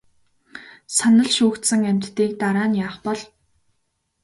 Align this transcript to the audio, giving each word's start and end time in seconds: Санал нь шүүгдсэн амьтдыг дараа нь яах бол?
Санал 0.95 1.27
нь 1.31 1.35
шүүгдсэн 1.35 1.81
амьтдыг 1.91 2.31
дараа 2.41 2.67
нь 2.69 2.79
яах 2.85 2.97
бол? 3.05 3.21